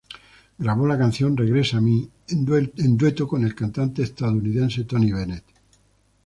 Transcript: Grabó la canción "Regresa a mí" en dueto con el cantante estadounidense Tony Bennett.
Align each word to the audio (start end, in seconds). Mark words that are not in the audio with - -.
Grabó 0.57 0.87
la 0.87 0.97
canción 0.97 1.37
"Regresa 1.37 1.77
a 1.77 1.81
mí" 1.81 2.09
en 2.29 2.97
dueto 2.97 3.27
con 3.27 3.43
el 3.43 3.53
cantante 3.53 4.01
estadounidense 4.01 4.85
Tony 4.85 5.11
Bennett. 5.11 5.43